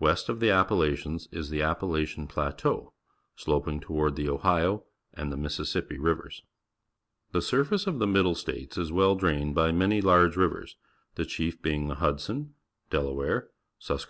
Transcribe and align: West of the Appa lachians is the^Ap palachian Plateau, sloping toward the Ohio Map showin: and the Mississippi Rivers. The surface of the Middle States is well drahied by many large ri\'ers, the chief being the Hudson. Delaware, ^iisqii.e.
West 0.00 0.28
of 0.28 0.40
the 0.40 0.50
Appa 0.50 0.74
lachians 0.74 1.28
is 1.32 1.52
the^Ap 1.52 1.78
palachian 1.78 2.28
Plateau, 2.28 2.92
sloping 3.36 3.78
toward 3.78 4.16
the 4.16 4.28
Ohio 4.28 4.72
Map 4.78 4.82
showin: 4.82 4.84
and 5.22 5.32
the 5.32 5.36
Mississippi 5.36 5.98
Rivers. 6.00 6.42
The 7.30 7.40
surface 7.40 7.86
of 7.86 8.00
the 8.00 8.06
Middle 8.08 8.34
States 8.34 8.76
is 8.76 8.90
well 8.90 9.16
drahied 9.16 9.54
by 9.54 9.70
many 9.70 10.00
large 10.00 10.36
ri\'ers, 10.36 10.74
the 11.14 11.24
chief 11.24 11.62
being 11.62 11.86
the 11.86 11.94
Hudson. 12.02 12.54
Delaware, 12.90 13.50
^iisqii.e. 13.80 14.06